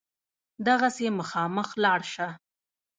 [0.65, 2.27] دغسې مخامخ لاړ شه.